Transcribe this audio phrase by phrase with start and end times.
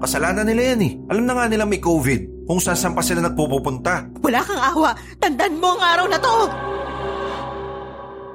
[0.00, 0.92] Kasalanan nila yan eh.
[1.12, 2.48] Alam na nga nila may COVID.
[2.48, 4.08] Kung saan saan pa sila nagpupunta.
[4.24, 4.90] Wala kang awa.
[5.20, 6.36] Tandaan mo ang araw na to.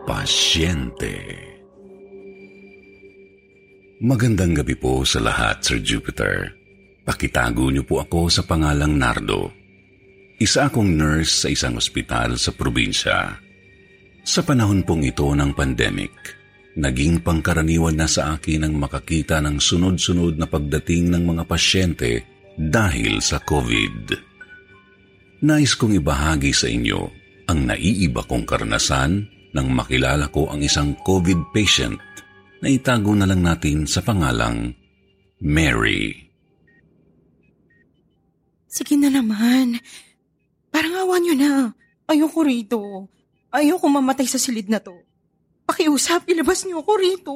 [0.05, 1.15] Pasyente.
[4.05, 6.53] Magandang gabi po sa lahat, Sir Jupiter.
[7.01, 9.49] Pakitago niyo po ako sa pangalang Nardo.
[10.37, 13.33] Isa akong nurse sa isang ospital sa probinsya.
[14.21, 16.13] Sa panahon pong ito ng pandemic,
[16.75, 22.11] naging pangkaraniwan na sa akin ang makakita ng sunod-sunod na pagdating ng mga pasyente
[22.55, 24.15] dahil sa COVID.
[25.43, 26.99] Nais kong ibahagi sa inyo
[27.47, 31.95] ang naiiba kong karanasan nang makilala ko ang isang COVID patient
[32.59, 34.73] na itago na lang natin sa pangalang
[35.39, 36.11] Mary.
[38.65, 39.79] Sige na naman.
[40.67, 41.53] Parang awan nyo na.
[42.11, 42.79] Ayoko rito.
[43.53, 45.04] Ayoko mamatay sa silid na to.
[45.65, 47.33] Pakiusap, ilabas niyo ako rito.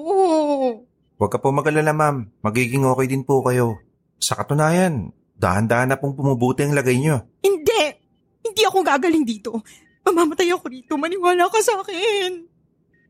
[1.18, 2.30] Huwag ka po magalala ma'am.
[2.46, 3.82] Magiging okay din po kayo.
[4.22, 7.26] Sa katunayan, dahan-dahan na pong pumubuti ang lagay nyo.
[7.42, 7.84] Hindi!
[8.46, 9.66] Hindi ako gagaling dito.
[10.06, 10.94] Mamamatay ako rito.
[10.96, 12.46] Maniwala ka sa akin.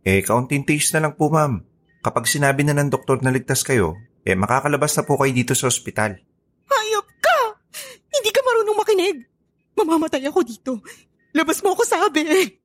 [0.08, 1.62] Eh, kaunting taste na lang po ma'am.
[2.00, 5.68] Kapag sinabi na ng doktor na ligtas kayo, eh makakalabas na po kayo dito sa
[5.68, 6.16] ospital.
[6.72, 7.40] Hayop ka!
[8.08, 9.18] Hindi ka marunong makinig.
[9.76, 10.72] Mamamatay ako dito.
[11.36, 12.59] Labas mo ako sabi.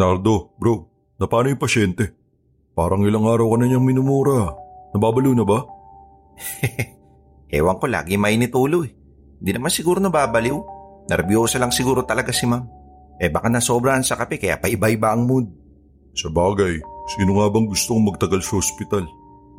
[0.00, 0.88] Nardo, bro,
[1.20, 2.16] na paano yung pasyente?
[2.72, 4.48] Parang ilang araw ka na niyang minumura.
[4.96, 5.60] Nababalo na ba?
[7.52, 8.92] Ewan ko, lagi mainit ulo eh.
[9.44, 10.56] Hindi naman siguro nababaliw.
[11.04, 12.64] Nervyosa lang siguro talaga si ma'am.
[13.20, 15.52] Eh baka nasobrahan sa kape kaya paiba-iba ang mood.
[16.16, 16.80] Sa bagay,
[17.12, 19.04] sino nga bang gustong magtagal sa ospital?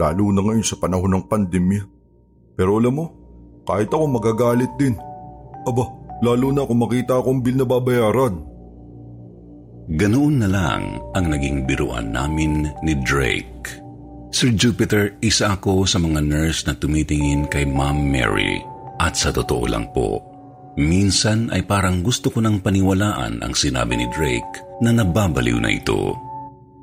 [0.02, 1.86] Lalo na ngayon sa panahon ng pandemya.
[2.58, 3.06] Pero alam mo,
[3.70, 4.98] kahit ako magagalit din.
[5.70, 5.86] Aba,
[6.26, 8.51] lalo na kung makita akong bill na babayaran.
[9.92, 13.76] Ganoon na lang ang naging biruan namin ni Drake.
[14.32, 18.64] Sir Jupiter, isa ako sa mga nurse na tumitingin kay Ma'am Mary.
[19.04, 20.24] At sa totoo lang po,
[20.80, 26.16] minsan ay parang gusto ko nang paniwalaan ang sinabi ni Drake na nababaliw na ito.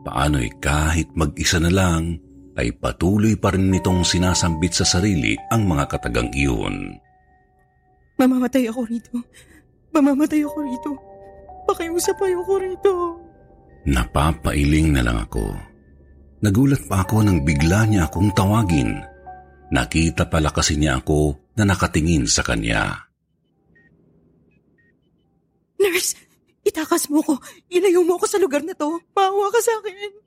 [0.05, 2.21] Paano'y kahit mag-isa na lang,
[2.61, 7.01] ay patuloy pa rin nitong sinasambit sa sarili ang mga katagang iyon.
[8.21, 9.17] Mamamatay ako rito.
[9.97, 11.08] Mamamatay ako rito.
[11.69, 12.95] Pakiusap ayoko rito.
[13.84, 15.53] Napapailing na lang ako.
[16.41, 19.05] Nagulat pa ako nang bigla niya akong tawagin.
[19.69, 23.05] Nakita pala kasi niya ako na nakatingin sa kanya.
[25.77, 26.17] Nurse,
[26.65, 27.37] itakas mo ko.
[27.69, 28.97] Ilayo mo ako sa lugar na to.
[29.13, 30.25] Maawa ka sa akin.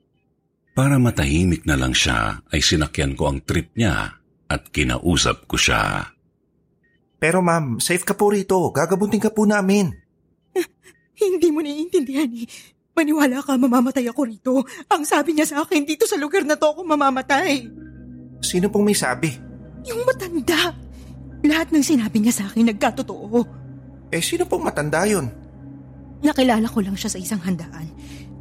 [0.78, 6.12] Para matahimik na lang siya, ay sinakyan ko ang trip niya at kinausap ko siya.
[7.22, 8.58] Pero ma'am, safe ka po rito.
[8.74, 10.01] Gagabutin ka po namin.
[11.22, 12.50] Hindi mo naiintindihan eh.
[12.92, 14.54] Maniwala ka, mamamatay ako rito.
[14.92, 17.70] Ang sabi niya sa akin, dito sa lugar na to ako mamamatay.
[18.42, 19.32] Sino pong may sabi?
[19.88, 20.76] Yung matanda.
[21.42, 23.40] Lahat ng sinabi niya sa akin nagkatotoo.
[24.12, 25.32] Eh, sino pong matanda yun?
[26.22, 27.90] Nakilala ko lang siya sa isang handaan.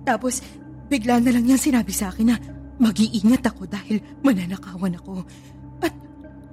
[0.02, 0.42] Tapos,
[0.90, 2.36] bigla na lang niyang sinabi sa akin na
[2.80, 5.22] mag-iingat ako dahil mananakawan ako.
[5.80, 5.94] At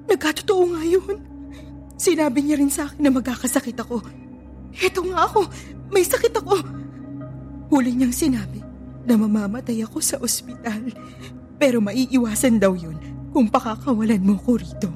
[0.06, 1.18] nagkatotoo nga yun.
[1.98, 4.06] Sinabi niya rin sa akin na magkakasakit ako.
[4.78, 5.42] Ito nga ako.
[5.92, 6.56] May sakit ako.
[7.72, 8.64] Huli niyang sinabi
[9.08, 10.92] na mamamatay ako sa ospital.
[11.58, 13.00] Pero maiiwasan daw yun
[13.32, 14.90] kung pakakawalan mo ko rito.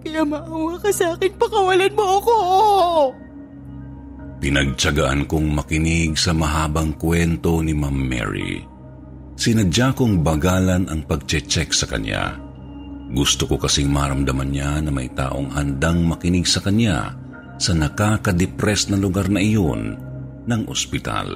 [0.00, 2.36] Kaya maawa ka sa akin, pakawalan mo ako!
[4.40, 8.64] Pinagtsagaan kong makinig sa mahabang kwento ni Ma'am Mary.
[9.36, 12.40] Sinadya kong bagalan ang pagche-check sa kanya.
[13.12, 17.12] Gusto ko kasing maramdaman niya na may taong handang makinig sa kanya
[17.60, 20.00] sa nakakadepress na lugar na iyon
[20.50, 21.30] ng ospital.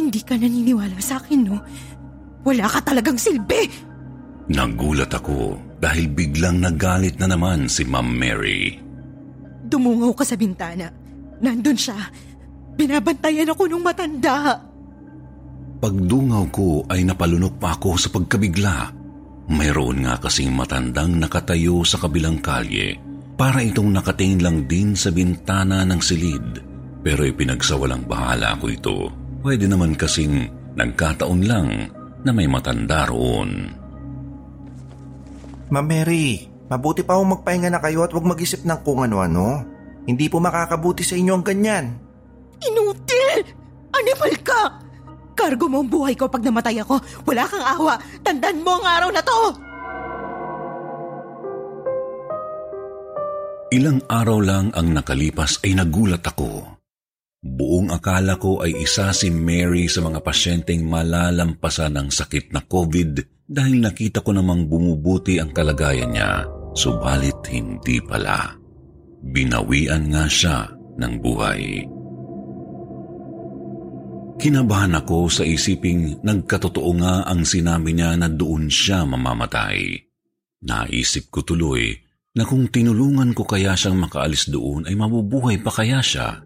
[0.00, 1.60] Hindi ka naniniwala sa akin, no?
[2.42, 3.68] Wala ka talagang silbi!
[4.50, 8.74] Nagulat ako dahil biglang nagalit na naman si Ma'am Mary.
[9.62, 10.90] Dumungaw ka sa bintana.
[11.38, 11.96] Nandun siya.
[12.74, 14.58] Binabantayan ako nung matanda.
[15.78, 18.90] Pagdungaw ko ay napalunok pa ako sa pagkabigla.
[19.52, 25.82] Mayroon nga kasing matandang nakatayo sa kabilang kalye para itong nakatingin lang din sa bintana
[25.88, 26.62] ng silid.
[27.02, 28.96] Pero ipinagsawalang bahala ko ito.
[29.42, 30.46] Pwede naman kasing
[30.78, 31.68] nagkataon lang
[32.22, 33.74] na may matanda roon.
[35.72, 39.66] Ma'am Mary, mabuti pa akong magpahinga na kayo at huwag mag-isip ng kung ano-ano.
[40.06, 41.98] Hindi po makakabuti sa inyo ang ganyan.
[42.62, 43.42] Inutil!
[43.90, 44.62] Animal ka!
[45.34, 47.02] Kargo mo ang buhay ko pag namatay ako.
[47.26, 47.98] Wala kang awa.
[48.22, 49.71] Tandaan mo ang araw na to!
[53.72, 56.76] Ilang araw lang ang nakalipas ay nagulat ako.
[57.40, 63.24] Buong akala ko ay isa si Mary sa mga pasyenteng malalampasan ng sakit na COVID
[63.48, 66.44] dahil nakita ko namang bumubuti ang kalagayan niya.
[66.76, 68.52] Subalit hindi pala.
[69.24, 70.68] Binawian nga siya
[71.00, 71.64] ng buhay.
[74.36, 79.96] Kinabahan ako sa isiping nagkatotoo nga ang sinabi niya na doon siya mamamatay.
[80.60, 82.01] Naisip ko tuloy
[82.32, 86.40] na kung tinulungan ko kaya siyang makaalis doon ay mabubuhay pa kaya siya.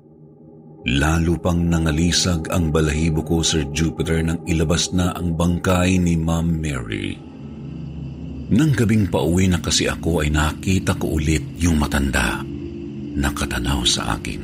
[0.86, 6.46] Lalo pang nangalisag ang balahibo ko, Sir Jupiter, nang ilabas na ang bangkay ni Ma'am
[6.46, 7.18] Mary.
[8.46, 12.38] Nang gabing pauwi na kasi ako ay nakita ko ulit yung matanda.
[13.18, 14.42] Nakatanaw sa akin.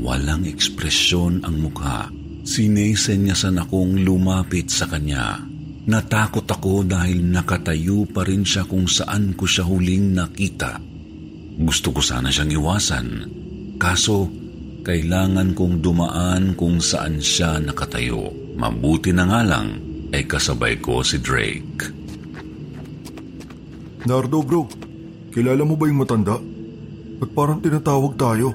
[0.00, 2.08] Walang ekspresyon ang mukha.
[2.48, 5.44] Sinesenyasan akong lumapit sa kanya.
[5.86, 10.82] Natakot ako dahil nakatayo pa rin siya kung saan ko siya huling nakita.
[11.62, 13.06] Gusto ko sana siyang iwasan.
[13.78, 14.26] Kaso,
[14.82, 18.34] kailangan kong dumaan kung saan siya nakatayo.
[18.58, 19.78] Mabuti na nga lang
[20.10, 21.86] ay kasabay ko si Drake.
[24.10, 24.66] Nardo bro,
[25.30, 26.34] kilala mo ba yung matanda?
[27.22, 28.50] At parang tinatawag tayo.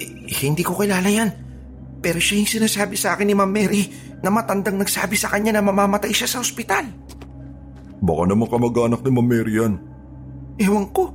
[0.00, 1.30] Eh, hindi ko kilala yan.
[2.00, 5.62] Pero siya yung sinasabi sa akin ni Ma'am Mary na matandang nagsabi sa kanya na
[5.62, 6.86] mamamatay siya sa ospital.
[8.02, 9.74] Baka naman kamag-anak ni Ma'am Mary yan.
[10.58, 11.10] Ewan ko,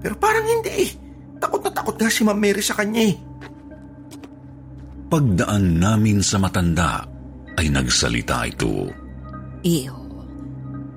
[0.00, 0.90] pero parang hindi eh.
[1.36, 3.16] Takot na takot nga si Ma'am Mary sa kanya eh.
[5.06, 7.06] Pagdaan namin sa matanda
[7.56, 8.92] ay nagsalita ito.
[9.64, 9.96] Iyo,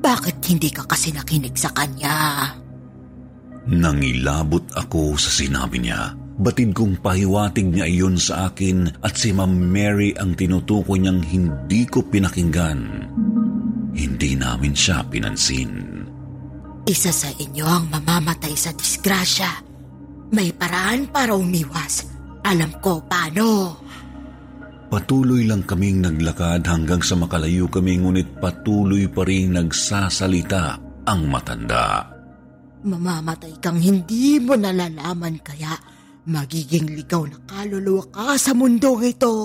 [0.04, 2.52] bakit hindi ka kasi nakinig sa kanya?
[3.70, 6.19] Nangilabot ako sa sinabi niya.
[6.40, 11.84] Batid kong pahiwatig niya iyon sa akin at si Ma'am Mary ang tinutukoy niyang hindi
[11.84, 12.80] ko pinakinggan.
[13.92, 16.00] Hindi namin siya pinansin.
[16.88, 19.52] Isa sa inyo ang mamamatay sa disgrasya.
[20.32, 22.08] May paraan para umiwas.
[22.48, 23.76] Alam ko paano.
[24.88, 32.08] Patuloy lang kaming naglakad hanggang sa makalayo kami ngunit patuloy pa rin nagsasalita ang matanda.
[32.88, 35.99] Mamamatay kang hindi mo nalalaman kaya
[36.30, 39.36] magiging ligaw na kaluluwa ka sa mundong ito.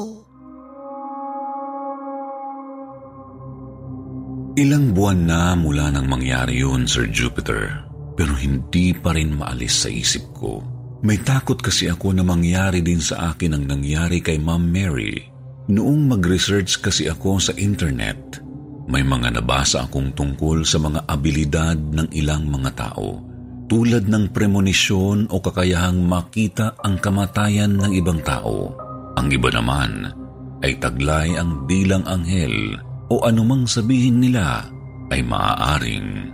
[4.54, 7.82] Ilang buwan na mula nang mangyari yun, Sir Jupiter,
[8.14, 10.62] pero hindi pa rin maalis sa isip ko.
[11.02, 15.26] May takot kasi ako na mangyari din sa akin ang nangyari kay Ma'am Mary.
[15.66, 18.38] Noong mag-research kasi ako sa internet,
[18.86, 23.33] may mga nabasa akong tungkol sa mga abilidad ng ilang mga tao
[23.64, 28.76] tulad ng premonisyon o kakayahang makita ang kamatayan ng ibang tao.
[29.16, 30.12] Ang iba naman
[30.60, 32.76] ay taglay ang bilang anghel
[33.08, 34.68] o anumang sabihin nila
[35.12, 36.32] ay maaaring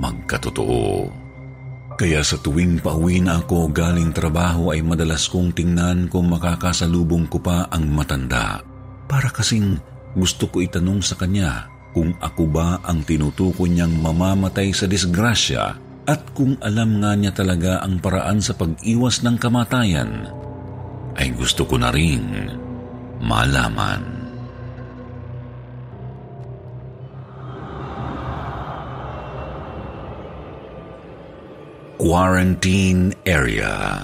[0.00, 1.08] magkatotoo.
[1.96, 7.40] Kaya sa tuwing pauwi na ako galing trabaho ay madalas kong tingnan kung makakasalubong ko
[7.40, 8.60] pa ang matanda.
[9.08, 9.80] Para kasing
[10.12, 16.22] gusto ko itanong sa kanya kung ako ba ang tinutukoy niyang mamamatay sa disgrasya at
[16.38, 20.30] kung alam nga niya talaga ang paraan sa pag-iwas ng kamatayan,
[21.18, 22.46] ay gusto ko na rin
[23.18, 24.14] malaman.
[31.96, 33.98] Quarantine Area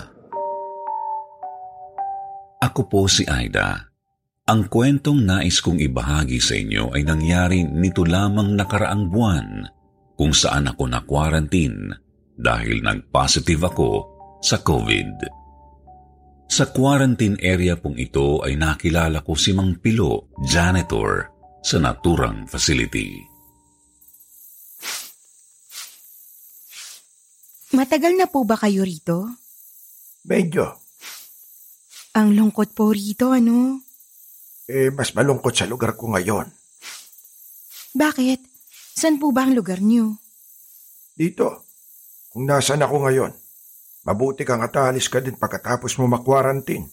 [2.59, 3.92] Ako po si Aida.
[4.49, 9.68] Ang kwentong nais kong ibahagi sa inyo ay nangyari nito lamang nakaraang buwan
[10.16, 11.92] kung saan ako na-quarantine
[12.37, 13.90] dahil nag-positive ako
[14.42, 15.42] sa COVID.
[16.52, 21.33] Sa quarantine area pong ito ay nakilala ko si Mang Pilo, janitor
[21.64, 23.16] sa naturang facility.
[27.73, 29.33] Matagal na po ba kayo rito?
[30.28, 30.76] Medyo.
[32.12, 33.81] Ang lungkot po rito, ano?
[34.69, 36.52] Eh, mas malungkot sa lugar ko ngayon.
[37.97, 38.51] Bakit?
[38.92, 40.20] San po ba ang lugar niyo?
[41.16, 41.64] Dito.
[42.28, 43.32] Kung nasan ako ngayon.
[44.02, 46.84] Mabuti kang atalis ka din pagkatapos mo makwarantin.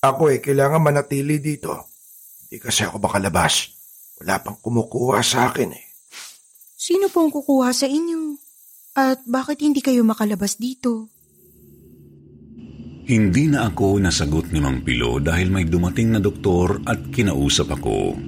[0.00, 1.90] Ako eh, kailangan manatili dito.
[2.46, 3.74] Hindi kasi ako makalabas.
[4.22, 5.84] Wala pang kumukuha sa akin eh.
[6.78, 8.38] Sino pong kukuha sa inyo?
[8.96, 11.10] At bakit hindi kayo makalabas dito?
[13.06, 18.18] Hindi na ako nasagot ni Mang Pilo dahil may dumating na doktor at kinausap ako.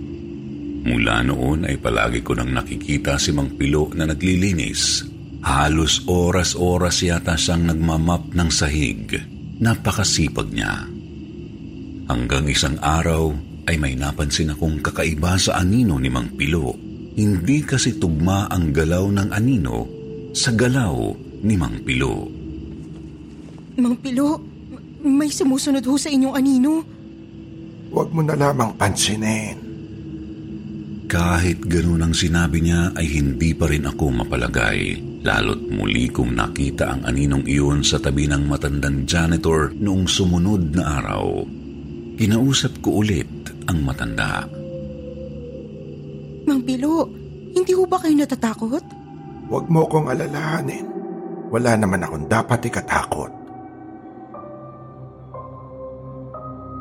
[0.88, 5.04] Mula noon ay palagi ko nang nakikita si Mang Pilo na naglilinis.
[5.44, 9.12] Halos oras-oras yata siyang nagmamap ng sahig.
[9.60, 10.88] Napakasipag niya.
[12.08, 13.36] Hanggang isang araw
[13.68, 16.72] ay may napansin akong kakaiba sa anino ni Mang Pilo.
[17.20, 19.84] Hindi kasi tugma ang galaw ng anino
[20.32, 21.12] sa galaw
[21.44, 22.32] ni Mang Pilo.
[23.76, 24.40] Mang Pilo,
[25.04, 26.80] may sumusunod ho sa inyong anino.
[27.92, 29.67] Huwag mo na lamang pansinin.
[31.08, 35.00] Kahit ganun ang sinabi niya ay hindi pa rin ako mapalagay.
[35.24, 41.00] Lalo't muli kong nakita ang aninong iyon sa tabi ng matandang janitor noong sumunod na
[41.00, 41.48] araw.
[42.20, 43.24] Kinausap ko ulit
[43.64, 44.44] ang matanda.
[46.44, 47.08] Mang Pilo,
[47.56, 48.84] hindi ho ba kayo natatakot?
[49.48, 50.84] Huwag mo kong alalahanin.
[51.48, 53.32] Wala naman akong dapat ikatakot.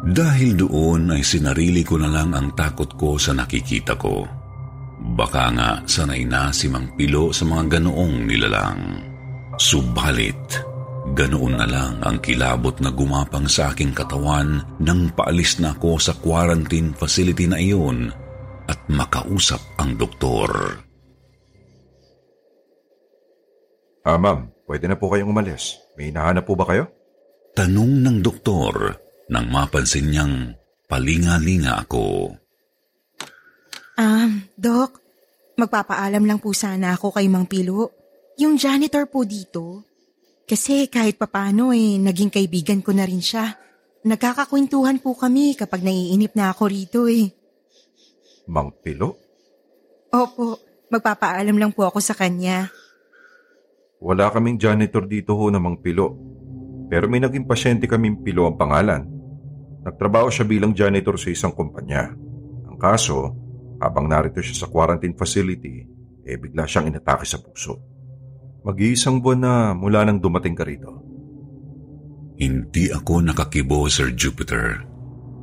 [0.08, 4.24] Dahil doon ay sinarili ko na lang ang takot ko sa nakikita ko.
[5.20, 9.04] Baka nga sanay na si Mang Pilo sa mga ganoong nilalang.
[9.60, 10.64] Subalit,
[11.12, 16.16] ganoon na lang ang kilabot na gumapang sa aking katawan nang paalis na ako sa
[16.16, 18.08] quarantine facility na iyon
[18.64, 20.48] at makausap ang doktor.
[24.08, 25.84] Ah, ma'am, pwede na po kayong umalis.
[26.00, 26.88] May hinahanap po ba kayo?
[27.60, 30.56] Tanong ng doktor nang mapansin niyang
[30.88, 32.32] palinga-linga ako.
[33.98, 35.02] Ah, Doc,
[35.58, 37.92] magpapaalam lang po sana ako kay Mang Pilo.
[38.38, 39.84] Yung janitor po dito.
[40.48, 43.52] Kasi kahit papano eh, naging kaibigan ko na rin siya.
[44.08, 47.28] Nagkakakwentuhan po kami kapag naiinip na ako rito eh.
[48.48, 49.20] Mang Pilo?
[50.14, 52.72] Opo, magpapaalam lang po ako sa kanya.
[54.00, 56.16] Wala kaming janitor dito ho na Mang Pilo.
[56.88, 59.17] Pero may naging pasyente kaming Pilo ang pangalan.
[59.88, 62.12] Nagtrabaho siya bilang janitor sa isang kumpanya.
[62.68, 63.32] Ang kaso,
[63.80, 65.88] habang narito siya sa quarantine facility,
[66.28, 67.80] eh bigla siyang inatake sa puso.
[68.68, 70.92] Mag-iisang buwan na mula nang dumating ka rito.
[72.36, 74.84] Hindi ako nakakibo, Sir Jupiter.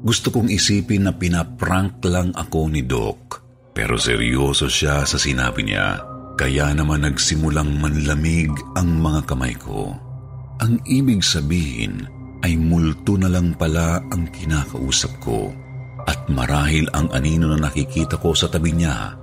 [0.05, 3.41] Gusto kong isipin na pinaprank lang ako ni Doc.
[3.73, 6.05] Pero seryoso siya sa sinabi niya.
[6.37, 9.97] Kaya naman nagsimulang manlamig ang mga kamay ko.
[10.61, 12.07] Ang ibig sabihin
[12.45, 15.49] ay multo na lang pala ang kinakausap ko.
[16.05, 19.17] At marahil ang anino na nakikita ko sa tabi niya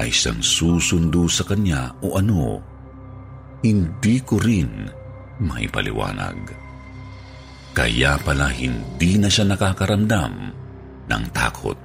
[0.00, 2.64] ay siyang susundo sa kanya o ano.
[3.60, 4.88] Hindi ko rin
[5.44, 6.56] may paliwanag.
[7.76, 10.32] Kaya pala hindi na siya nakakaramdam
[11.04, 11.76] ng takot.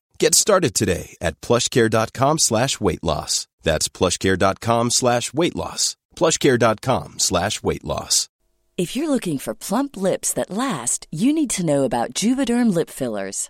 [0.21, 3.47] Get started today at plushcare.com slash weight loss.
[3.63, 5.97] That's plushcare.com slash weight loss.
[6.15, 8.29] plushcare.com slash weight loss.
[8.77, 12.91] If you're looking for plump lips that last, you need to know about Juvederm lip
[12.91, 13.49] fillers.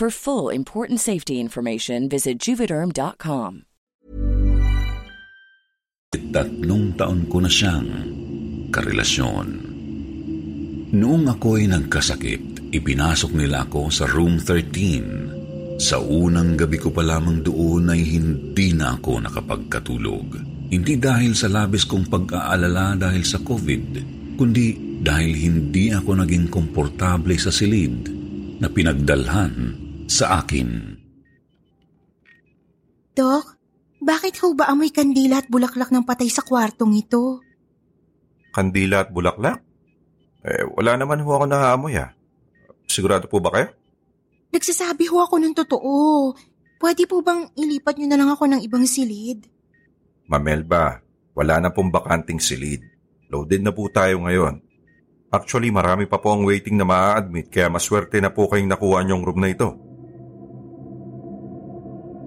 [0.00, 3.68] For full important safety information, visit juvederm.com.
[6.08, 7.88] Tatlong taon ko na siyang
[8.72, 9.48] karelasyon.
[10.96, 15.76] Noong ako'y nagkasakit, ipinasok nila ako sa room 13.
[15.76, 20.26] Sa unang gabi ko pa lamang doon ay hindi na ako nakapagkatulog.
[20.72, 23.84] Hindi dahil sa labis kong pag-aalala dahil sa COVID,
[24.40, 28.08] kundi dahil hindi ako naging komportable sa silid
[28.64, 30.98] na pinagdalhan sa akin.
[33.14, 33.46] Dok,
[34.02, 37.38] bakit ho ba amoy kandila at bulaklak ng patay sa kwartong ito?
[38.50, 39.62] Kandila at bulaklak?
[40.42, 42.10] Eh, wala naman ho ako naamoy ah.
[42.90, 43.68] Sigurado po ba kayo?
[44.50, 45.94] Nagsasabi ho ako ng totoo.
[46.80, 49.46] Pwede po bang ilipat niyo na lang ako ng ibang silid?
[50.26, 51.04] Mamelba,
[51.36, 52.82] wala na pong bakanting silid.
[53.30, 54.58] Loaded na po tayo ngayon.
[55.30, 59.22] Actually, marami pa po ang waiting na maa-admit kaya maswerte na po kayong nakuha niyong
[59.22, 59.89] room na ito.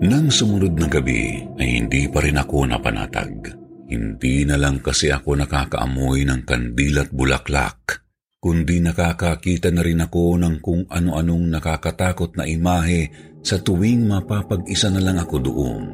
[0.02, 3.62] Nang sumunod na gabi ay hindi pa rin ako napanatag.
[3.94, 8.02] Hindi na lang kasi ako nakakaamoy ng kandila at bulaklak,
[8.42, 13.14] kundi nakakakita na rin ako ng kung ano-anong nakakatakot na imahe
[13.46, 15.86] sa tuwing mapapag-isa na lang ako doon.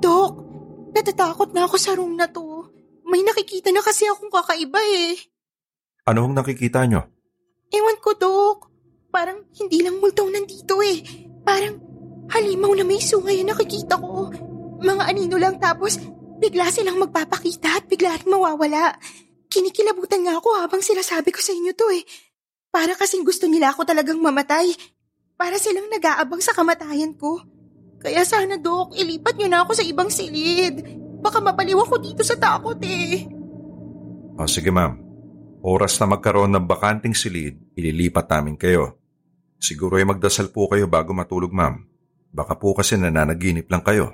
[0.00, 0.32] Dok,
[0.96, 2.64] natatakot na ako sa room na to.
[3.04, 5.20] May nakikita na kasi akong kakaiba eh.
[6.08, 7.04] Ano ang nakikita niyo?
[7.68, 8.58] Ewan ko, Dok.
[9.12, 11.02] Parang hindi lang multong nandito eh.
[11.44, 11.76] Parang
[12.32, 14.32] halimaw na may sungay ang nakikita ko.
[14.80, 16.00] Mga anino lang tapos
[16.40, 18.96] bigla silang magpapakita at bigla rin mawawala.
[19.52, 22.02] Kinikilabutan nga ako habang sila sabi ko sa inyo to eh.
[22.74, 24.74] Para kasing gusto nila ako talagang mamatay.
[25.38, 27.38] Para silang nag-aabang sa kamatayan ko.
[28.02, 30.82] Kaya sana, Dok, ilipat niyo na ako sa ibang silid.
[31.24, 33.24] Baka mabaliw ako dito sa takot eh.
[34.34, 34.98] O sige ma'am,
[35.64, 38.98] oras na magkaroon ng bakanting silid, ililipat namin kayo.
[39.64, 41.80] Siguro ay magdasal po kayo bago matulog, ma'am.
[42.28, 44.12] Baka po kasi nananaginip lang kayo.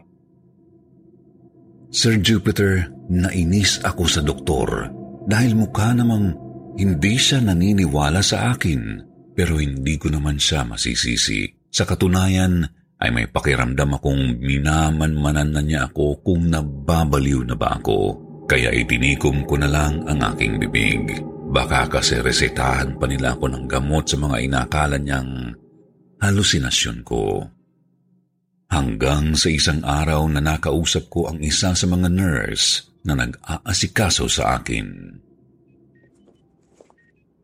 [1.90, 4.94] Sir Jupiter, nainis ako sa doktor
[5.26, 6.38] dahil mukha namang
[6.78, 9.02] hindi siya naniniwala sa akin
[9.34, 11.50] pero hindi ko naman siya masisisi.
[11.66, 12.62] Sa katunayan
[13.02, 18.22] ay may pakiramdam akong minamanmanan na niya ako kung nababaliw na ba ako.
[18.46, 21.10] Kaya itinikom ko na lang ang aking bibig.
[21.50, 25.50] Baka kasi resetahan pa nila ako ng gamot sa mga inakala niyang
[26.22, 27.42] halusinasyon ko.
[28.70, 34.62] Hanggang sa isang araw na nakausap ko ang isa sa mga nurse na nag-aasikaso sa
[34.62, 35.18] akin.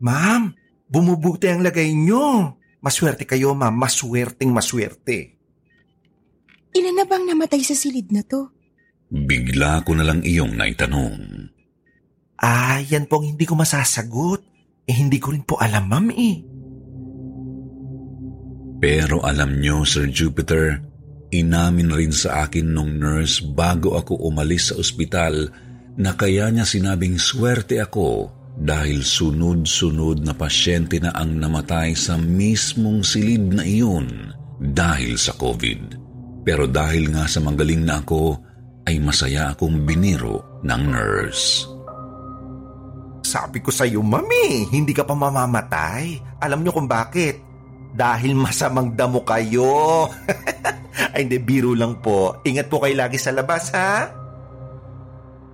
[0.06, 0.54] Ma'am,
[0.86, 2.54] bumubuti ang lagay nyo.
[2.78, 3.74] Maswerte kayo, ma'am.
[3.74, 5.34] Maswerteng maswerte.
[6.78, 8.54] Ilan na bang namatay sa silid na to?
[9.10, 11.35] Bigla ko na lang iyong naitanong.
[12.36, 14.44] Ah, yan po ang hindi ko masasagot.
[14.86, 16.36] Eh, hindi ko rin po alam, ma'am eh.
[18.76, 20.78] Pero alam nyo, Sir Jupiter,
[21.32, 25.48] inamin rin sa akin nung nurse bago ako umalis sa ospital
[25.96, 33.04] na kaya niya sinabing swerte ako dahil sunod-sunod na pasyente na ang namatay sa mismong
[33.04, 36.04] silid na iyon dahil sa COVID.
[36.44, 38.38] Pero dahil nga sa magaling na ako,
[38.86, 41.75] ay masaya akong biniro ng nurse.
[43.36, 46.40] Sabi ko sa iyo, mami, hindi ka pa mamamatay.
[46.40, 47.36] Alam niyo kung bakit?
[47.92, 50.08] Dahil masamang damo kayo.
[51.12, 52.40] Ay hindi, biro lang po.
[52.48, 54.08] Ingat po kayo lagi sa labas, ha?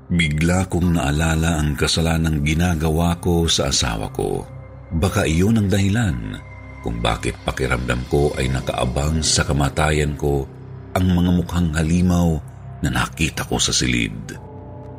[0.06, 4.46] Bigla kong naalala ang kasalanang ginagawa ko sa asawa ko.
[4.94, 6.38] Baka iyon ang dahilan
[6.86, 10.46] kung bakit pakiramdam ko ay nakaabang sa kamatayan ko
[10.94, 12.30] ang mga mukhang halimaw
[12.78, 14.38] na nakita ko sa silid.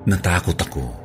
[0.04, 1.03] Natakot ako.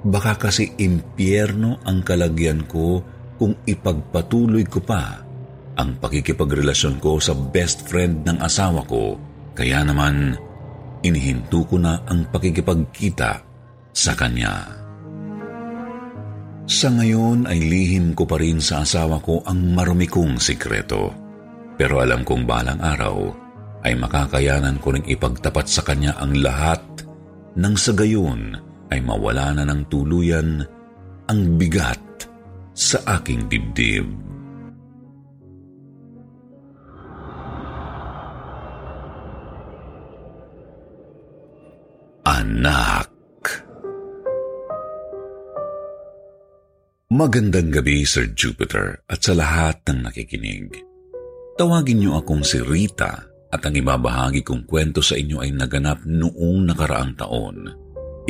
[0.00, 3.04] Baka kasi impyerno ang kalagyan ko
[3.36, 5.20] kung ipagpatuloy ko pa
[5.76, 9.16] ang pakikipagrelasyon ko sa best friend ng asawa ko.
[9.56, 10.36] Kaya naman,
[11.00, 13.32] inihinto ko na ang pakikipagkita
[13.92, 14.76] sa kanya.
[16.70, 21.10] Sa ngayon ay lihim ko pa rin sa asawa ko ang marumi kong sikreto.
[21.80, 23.16] Pero alam kong balang araw
[23.82, 26.84] ay makakayanan ko ring ipagtapat sa kanya ang lahat
[27.56, 30.62] nang sa gayon ay mawala na ng tuluyan
[31.30, 32.26] ang bigat
[32.74, 34.06] sa aking dibdib.
[42.26, 43.10] Anak
[47.10, 50.70] Magandang gabi, Sir Jupiter, at sa lahat ng nakikinig.
[51.58, 56.70] Tawagin niyo akong si Rita at ang ibabahagi kong kwento sa inyo ay naganap noong
[56.70, 57.79] nakaraang taon.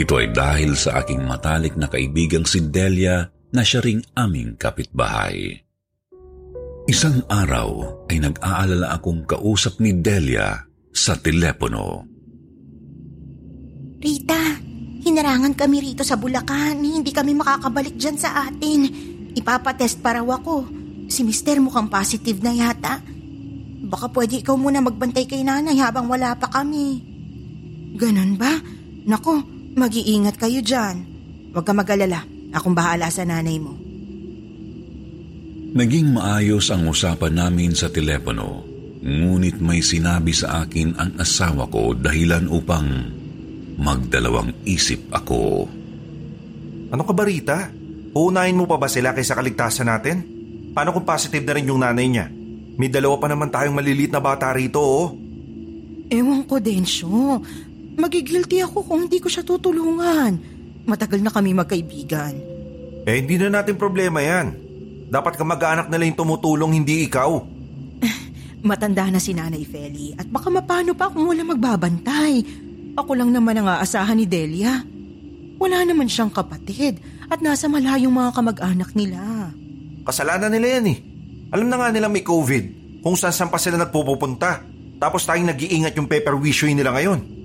[0.01, 5.61] Ito ay dahil sa aking matalik na kaibigang si Delia na siya ring aming kapitbahay.
[6.89, 10.57] Isang araw ay nag-aalala akong kausap ni Delia
[10.89, 12.09] sa telepono.
[14.01, 16.77] Rita, Hinarangan kami rito sa Bulacan.
[16.85, 18.85] Hindi kami makakabalik dyan sa atin.
[19.33, 20.69] Ipapatest pa raw ako.
[21.09, 23.01] Si mister mukhang positive na yata.
[23.89, 27.01] Baka pwede ikaw muna magbantay kay nanay habang wala pa kami.
[27.97, 28.61] Ganon ba?
[29.09, 29.41] Nako,
[29.75, 31.07] mag-iingat kayo dyan.
[31.55, 32.25] Huwag ka mag-alala.
[32.51, 33.79] Akong bahala sa nanay mo.
[35.71, 38.67] Naging maayos ang usapan namin sa telepono.
[39.01, 43.21] Ngunit may sinabi sa akin ang asawa ko dahilan upang
[43.81, 45.65] Magdalawang isip ako.
[46.93, 47.73] Ano ka ba Rita?
[48.13, 50.21] Uunahin mo pa ba sila kaysa kaligtasan natin?
[50.77, 52.29] Paano kung positive na rin yung nanay niya?
[52.77, 55.17] May dalawa pa naman tayong maliliit na bata rito oh.
[56.13, 57.41] Ewan ko, Densyo.
[57.99, 60.39] Magigilty ako kung hindi ko siya tutulungan.
[60.87, 62.35] Matagal na kami magkaibigan.
[63.09, 64.55] Eh hindi na natin problema yan.
[65.11, 67.31] Dapat ka mag-anak na lang tumutulong, hindi ikaw.
[68.69, 72.47] Matanda na si Nanay Feli at baka mapano pa kung wala magbabantay.
[72.95, 74.83] Ako lang naman ang aasahan ni Delia.
[75.61, 79.51] Wala naman siyang kapatid at nasa malayong mga kamag-anak nila.
[80.07, 80.99] Kasalanan nila yan eh.
[81.51, 82.65] Alam na nga nila may COVID
[83.03, 84.63] kung saan saan pa sila nagpupunta.
[85.01, 87.40] Tapos tayong nag-iingat yung paper wishoy nila ngayon.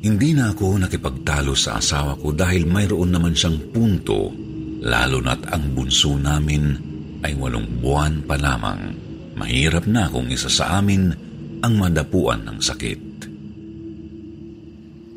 [0.00, 4.32] Hindi na ako nakipagtalo sa asawa ko dahil mayroon naman siyang punto
[4.80, 6.72] lalo na't ang bunso namin
[7.20, 8.96] ay walong buwan pa lamang.
[9.36, 11.12] Mahirap na kung isa sa amin
[11.60, 13.00] ang madapuan ng sakit.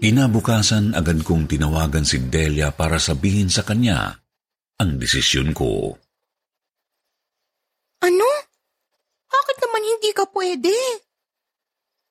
[0.04, 4.20] Inabukasan agad kong tinawagan si Delia para sabihin sa kanya
[4.76, 5.96] ang desisyon ko.
[8.04, 8.30] Ano?
[9.32, 10.76] Bakit naman hindi ka pwede?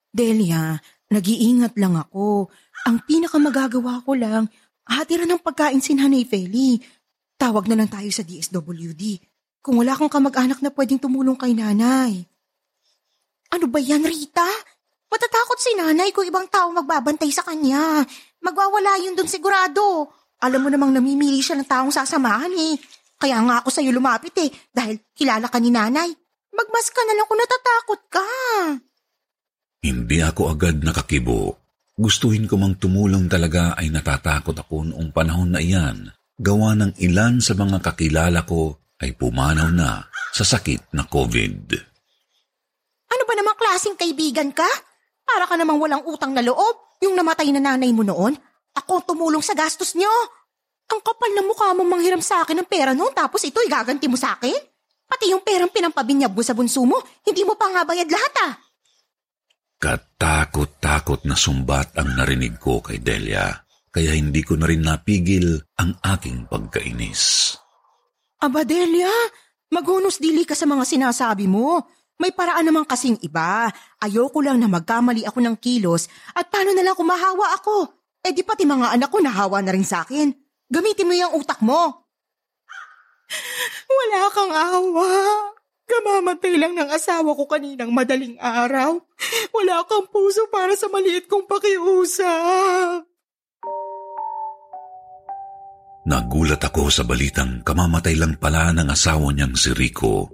[0.09, 0.81] Delia,
[1.13, 2.49] nag-iingat lang ako.
[2.89, 4.49] Ang pinakamagagawa ko lang,
[4.89, 6.81] hatira ng pagkain si Nanay Feli.
[7.37, 9.21] Tawag na lang tayo sa DSWD.
[9.63, 12.27] Kung wala kang kamag-anak na pwedeng tumulong kay nanay.
[13.53, 14.49] Ano ba yan, Rita?
[15.13, 18.03] Matatakot si nanay kung ibang tao magbabantay sa kanya.
[18.43, 20.11] Magwawala yun dun sigurado.
[20.43, 22.75] Alam mo namang namimili siya ng taong sasamahan eh.
[23.21, 26.11] Kaya nga ako sa'yo lumapit eh, dahil kilala ka ni nanay.
[26.51, 28.29] Magmas ka na lang kung natatakot ka.
[29.83, 31.59] Hindi ako agad nakakibo.
[31.99, 36.07] Gustuhin ko mang tumulong talaga ay natatakot ako noong panahon na iyan.
[36.39, 41.75] Gawa ng ilan sa mga kakilala ko ay pumanaw na sa sakit na COVID.
[43.11, 44.71] Ano ba namang klaseng kaibigan ka?
[45.27, 47.03] Para ka namang walang utang na loob.
[47.03, 48.39] Yung namatay na nanay mo noon,
[48.79, 50.15] ako tumulong sa gastos niyo.
[50.95, 54.15] Ang kapal na mukha mong manghiram sa akin ng pera noon tapos ito'y gaganti mo
[54.15, 54.55] sa akin?
[55.11, 58.55] Pati yung perang pinampabinyag mo sa bunso mo, hindi mo pa nga bayad lahat ah.
[59.83, 63.51] Katakot-takot na sumbat ang narinig ko kay Delia,
[63.91, 67.59] kaya hindi ko na rin napigil ang aking pagkainis.
[68.39, 69.11] Aba Delia,
[69.75, 71.83] maghunos dili ka sa mga sinasabi mo.
[72.15, 73.67] May paraan naman kasing iba.
[73.99, 77.91] Ayoko lang na magkamali ako ng kilos at paano na lang kumahawa ako?
[78.23, 80.31] Eh di pati mga anak ko nahawa na rin sa akin.
[80.71, 82.07] Gamitin mo yung utak mo.
[83.99, 85.11] Wala kang awa.
[85.93, 88.97] Kamamatay lang ng asawa ko kaninang madaling araw.
[89.53, 93.05] Wala kang puso para sa maliit kong pakiusap.
[96.09, 100.33] Nagulat ako sa balitang kamamatay lang pala ng asawa niyang si Rico.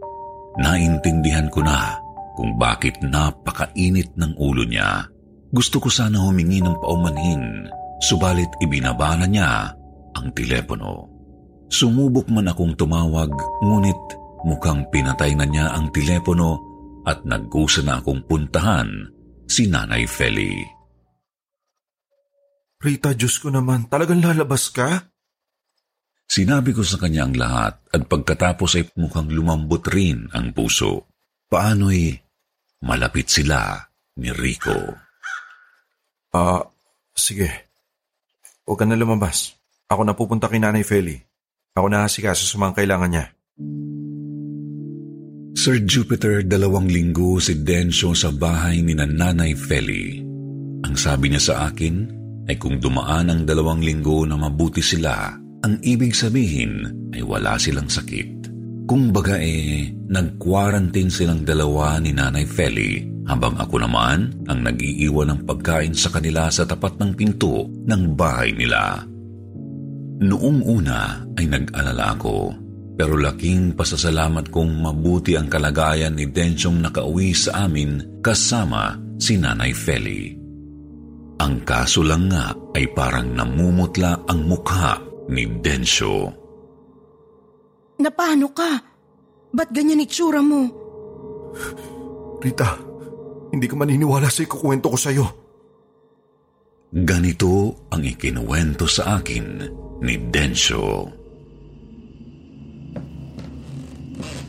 [0.62, 1.98] Naintindihan ko na
[2.38, 5.10] kung bakit napakainit ng ulo niya.
[5.50, 7.66] Gusto ko sana humingi ng paumanhin,
[7.98, 9.74] subalit ibinabana niya
[10.14, 11.10] ang telepono.
[11.68, 13.28] Sumubok man akong tumawag,
[13.60, 14.00] ngunit
[14.48, 16.64] mukhang pinatay na niya ang telepono
[17.04, 18.88] at nagkusa na akong puntahan
[19.44, 20.64] si Nanay Feli.
[22.78, 25.10] Rita, Diyos ko naman, talagang lalabas ka?
[26.28, 31.08] Sinabi ko sa kanya ang lahat at pagkatapos ay mukhang lumambot rin ang puso.
[31.48, 32.12] Paano'y
[32.84, 33.80] malapit sila
[34.20, 34.76] ni Rico.
[36.36, 36.62] Ah, uh,
[37.16, 37.48] sige.
[38.68, 39.56] Huwag ka na lumabas.
[39.88, 41.16] Ako na pupunta kay Nanay Feli.
[41.72, 43.26] Ako na hasikaso sa mga kailangan niya.
[45.58, 50.22] Sir Jupiter, dalawang linggo si Densyo sa bahay ni Nanay Feli.
[50.86, 52.06] Ang sabi niya sa akin
[52.46, 55.34] ay kung dumaan ang dalawang linggo na mabuti sila,
[55.66, 58.54] ang ibig sabihin ay wala silang sakit.
[58.86, 65.40] Kung baga eh, nag-quarantine silang dalawa ni Nanay Feli habang ako naman ang nag-iiwan ng
[65.42, 69.02] pagkain sa kanila sa tapat ng pinto ng bahay nila.
[70.22, 72.67] Noong una ay nag-alala ako
[72.98, 79.70] pero laking pasasalamat kong mabuti ang kalagayan ni Densyong nakauwi sa amin kasama si Nanay
[79.70, 80.34] Feli.
[81.38, 84.98] Ang kaso lang nga ay parang namumutla ang mukha
[85.30, 86.26] ni Densyo.
[88.02, 88.72] Napano ka?
[89.54, 90.66] Ba't ganyan itsura mo?
[92.42, 92.74] Rita,
[93.54, 95.26] hindi ka maniniwala sa ikukwento ko sa'yo.
[96.90, 99.46] Ganito ang ikinuwento sa akin
[100.02, 101.06] ni Densyo.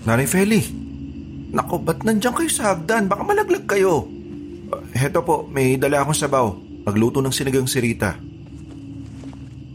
[0.08, 0.62] Nanay Feli,
[1.52, 3.12] nako ba't nandiyan kayo sa hagdan?
[3.12, 4.08] Baka malaglag kayo.
[4.70, 6.56] Uh, heto po, may dala akong sabaw.
[6.88, 8.16] Magluto ng sinigang si Rita.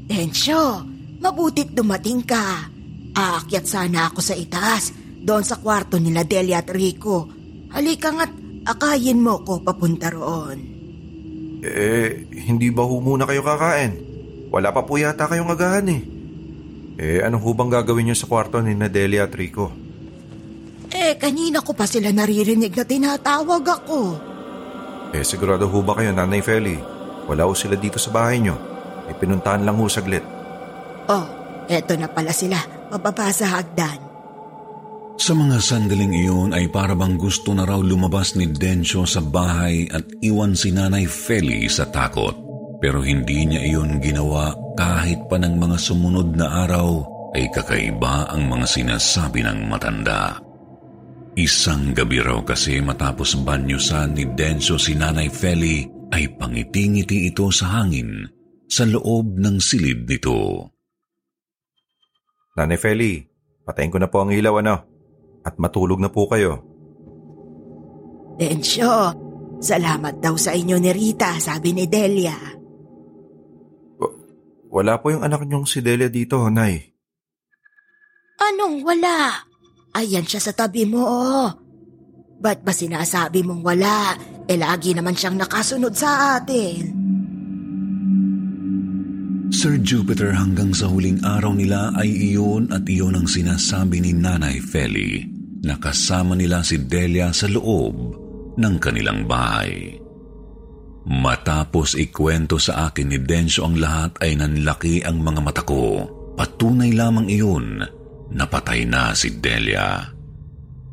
[0.04, 2.68] Densyo, Mabutit dumating ka.
[3.16, 4.92] Aakyat sana ako sa itaas,
[5.24, 7.24] doon sa kwarto nila Delia at Rico.
[7.72, 10.60] Halika nga't akayin mo ko papunta roon.
[11.64, 13.96] Eh, hindi ba ho muna kayo kakain?
[14.52, 16.02] Wala pa po yata kayong agahan eh.
[17.00, 19.72] Eh, ano ho bang gagawin niyo sa kwarto ni Delia at Rico?
[20.94, 24.00] Eh, kanina ko pa sila naririnig na tinatawag ako.
[25.11, 26.78] Eh, sigurado ho ba kayo, Nanay Feli?
[27.26, 28.54] Wala ho sila dito sa bahay niyo.
[29.11, 30.22] May pinuntahan lang ho saglit.
[31.11, 31.26] Oh,
[31.66, 32.57] eto na pala sila,
[32.94, 34.00] pababa sa hagdan.
[35.14, 40.02] Sa mga sandaling iyon ay parabang gusto na raw lumabas ni Densyo sa bahay at
[40.22, 42.35] iwan si Nanay Feli sa takot.
[42.83, 48.50] Pero hindi niya iyon ginawa kahit pa ng mga sumunod na araw ay kakaiba ang
[48.50, 50.35] mga sinasabi ng matanda.
[51.35, 55.83] Isang gabi raw kasi matapos banyusan ni Densyo si Nanay Feli
[56.14, 58.23] ay pangiti-ngiti ito sa hangin
[58.70, 60.70] sa loob ng silid nito.
[62.55, 63.18] Nanay Feli,
[63.66, 64.77] patayin ko na po ang ilaw ano.
[65.42, 66.62] At matulog na po kayo.
[68.38, 69.11] Densyo,
[69.59, 72.38] salamat daw sa inyo ni Rita, sabi ni Delia.
[73.99, 74.14] W-
[74.70, 76.79] wala po yung anak niyong si Delia dito, Nay.
[78.38, 79.51] Anong wala?
[79.94, 81.07] Ayan siya sa tabi mo.
[81.07, 81.48] Oh.
[82.42, 84.18] Ba't ba sinasabi mong wala?
[84.44, 87.07] E lagi naman siyang nakasunod sa atin.
[89.54, 94.59] Sir Jupiter hanggang sa huling araw nila ay iyon at iyon ang sinasabi ni Nanay
[94.59, 95.24] Feli
[95.62, 97.94] na kasama nila si Delia sa loob
[98.59, 99.94] ng kanilang bahay.
[101.07, 106.02] Matapos ikwento sa akin ni Densyo ang lahat ay nanlaki ang mga mata ko.
[106.35, 107.78] Patunay lamang iyon
[108.32, 110.08] na patay na si Delia.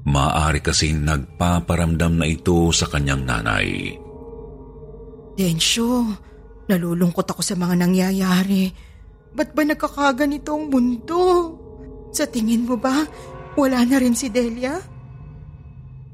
[0.02, 3.96] Maaari kasing nagpaparamdam na ito sa kanyang nanay.
[5.38, 6.10] Densyo,
[6.72, 8.72] Nalulungkot ako sa mga nangyayari.
[9.36, 11.20] Ba't ba nagkakaganito ang mundo?
[12.16, 13.04] Sa tingin mo ba,
[13.60, 14.80] wala na rin si Delia?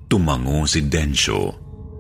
[0.10, 1.54] Tumango si Densyo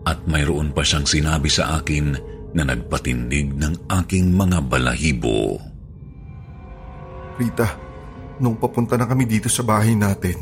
[0.09, 2.17] at mayroon pa siyang sinabi sa akin
[2.57, 5.61] na nagpatindig ng aking mga balahibo.
[7.37, 7.69] Rita,
[8.39, 10.37] nung papunta na kami dito sa bahay natin,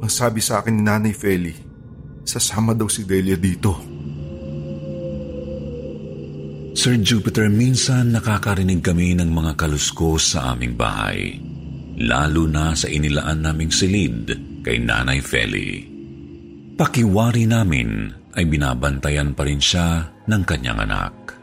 [0.00, 1.54] ang sabi sa akin ni Nanay Feli,
[2.26, 3.96] sasama daw si Delia dito.
[6.76, 11.40] Sir Jupiter, minsan nakakarinig kami ng mga kaluskos sa aming bahay.
[11.96, 14.28] Lalo na sa inilaan naming silid
[14.60, 15.88] kay Nanay Feli.
[16.76, 21.35] Pakiwari namin ay binabantayan pa rin siya ng kanyang anak.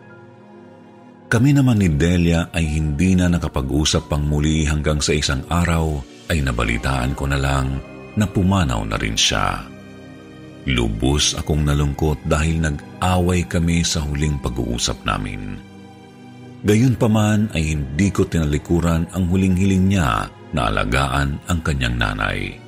[1.34, 5.98] Kami naman ni Delia ay hindi na nakapag-usap pang muli hanggang sa isang araw
[6.30, 7.82] ay nabalitaan ko na lang
[8.14, 9.66] na pumanaw na rin siya.
[10.70, 15.58] Lubos akong nalungkot dahil nag-away kami sa huling pag-uusap namin.
[16.70, 22.62] Gayunpaman ay hindi ko tinalikuran ang huling-hiling niya na alagaan ang kanyang nanay.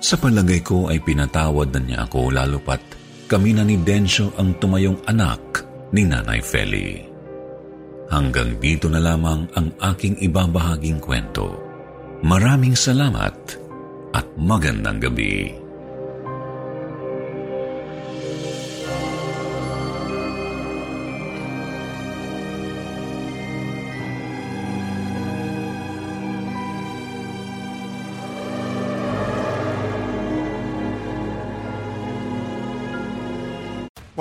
[0.00, 2.80] Sa palagay ko ay pinatawad na niya ako lalo pat
[3.28, 5.60] kami na ni Densyo ang tumayong anak
[5.92, 7.11] ni Nanay Feli.
[8.12, 11.56] Hanggang dito na lamang ang aking ibabahaging kwento.
[12.20, 13.56] Maraming salamat
[14.12, 15.61] at magandang gabi.